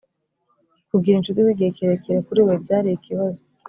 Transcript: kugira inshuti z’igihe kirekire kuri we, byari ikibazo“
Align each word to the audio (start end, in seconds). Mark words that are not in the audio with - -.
kugira 0.89 1.15
inshuti 1.17 1.45
z’igihe 1.45 1.69
kirekire 1.77 2.19
kuri 2.27 2.39
we, 2.47 2.53
byari 2.63 2.89
ikibazo“ 2.91 3.39